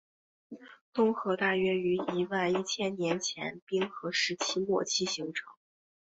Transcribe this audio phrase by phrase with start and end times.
[0.93, 5.45] 东河大约于一万一千年前冰河时期末期时形成。